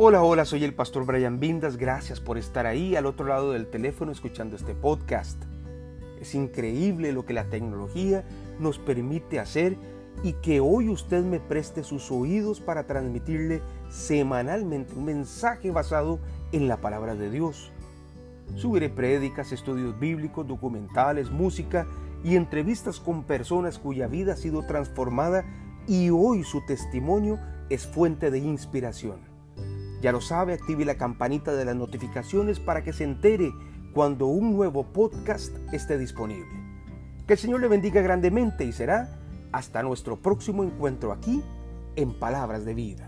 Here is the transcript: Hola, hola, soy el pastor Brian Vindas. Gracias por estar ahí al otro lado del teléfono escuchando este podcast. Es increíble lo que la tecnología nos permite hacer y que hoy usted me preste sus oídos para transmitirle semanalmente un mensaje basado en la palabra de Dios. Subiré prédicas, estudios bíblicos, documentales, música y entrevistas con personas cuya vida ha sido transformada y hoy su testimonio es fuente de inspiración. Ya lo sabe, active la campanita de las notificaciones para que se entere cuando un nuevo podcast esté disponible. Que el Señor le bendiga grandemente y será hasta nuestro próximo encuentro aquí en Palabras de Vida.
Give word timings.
Hola, 0.00 0.22
hola, 0.22 0.44
soy 0.44 0.62
el 0.62 0.74
pastor 0.74 1.04
Brian 1.06 1.40
Vindas. 1.40 1.76
Gracias 1.76 2.20
por 2.20 2.38
estar 2.38 2.66
ahí 2.66 2.94
al 2.94 3.04
otro 3.04 3.26
lado 3.26 3.50
del 3.50 3.66
teléfono 3.66 4.12
escuchando 4.12 4.54
este 4.54 4.72
podcast. 4.72 5.42
Es 6.20 6.36
increíble 6.36 7.10
lo 7.10 7.26
que 7.26 7.32
la 7.32 7.50
tecnología 7.50 8.24
nos 8.60 8.78
permite 8.78 9.40
hacer 9.40 9.76
y 10.22 10.34
que 10.34 10.60
hoy 10.60 10.88
usted 10.88 11.24
me 11.24 11.40
preste 11.40 11.82
sus 11.82 12.12
oídos 12.12 12.60
para 12.60 12.86
transmitirle 12.86 13.60
semanalmente 13.90 14.94
un 14.94 15.04
mensaje 15.04 15.72
basado 15.72 16.20
en 16.52 16.68
la 16.68 16.76
palabra 16.76 17.16
de 17.16 17.32
Dios. 17.32 17.72
Subiré 18.54 18.90
prédicas, 18.90 19.50
estudios 19.50 19.98
bíblicos, 19.98 20.46
documentales, 20.46 21.32
música 21.32 21.88
y 22.22 22.36
entrevistas 22.36 23.00
con 23.00 23.24
personas 23.24 23.80
cuya 23.80 24.06
vida 24.06 24.34
ha 24.34 24.36
sido 24.36 24.64
transformada 24.64 25.44
y 25.88 26.10
hoy 26.10 26.44
su 26.44 26.64
testimonio 26.66 27.40
es 27.68 27.84
fuente 27.84 28.30
de 28.30 28.38
inspiración. 28.38 29.37
Ya 30.00 30.12
lo 30.12 30.20
sabe, 30.20 30.52
active 30.52 30.84
la 30.84 30.96
campanita 30.96 31.52
de 31.54 31.64
las 31.64 31.74
notificaciones 31.74 32.60
para 32.60 32.84
que 32.84 32.92
se 32.92 33.04
entere 33.04 33.52
cuando 33.92 34.26
un 34.26 34.52
nuevo 34.52 34.84
podcast 34.92 35.56
esté 35.72 35.98
disponible. 35.98 36.46
Que 37.26 37.32
el 37.32 37.38
Señor 37.38 37.60
le 37.60 37.68
bendiga 37.68 38.00
grandemente 38.00 38.64
y 38.64 38.72
será 38.72 39.18
hasta 39.50 39.82
nuestro 39.82 40.16
próximo 40.16 40.62
encuentro 40.62 41.12
aquí 41.12 41.42
en 41.96 42.16
Palabras 42.18 42.64
de 42.64 42.74
Vida. 42.74 43.07